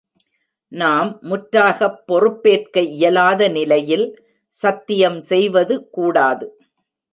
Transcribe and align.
நாம் 0.71 1.19
முற்றாகப் 1.21 1.99
பொறுப்பேற்க 2.07 2.81
இயலாத 2.81 3.49
நிலையில், 3.49 4.07
சத்தியம் 4.49 5.19
செய்வது 5.21 5.89
கூடாது. 5.89 6.47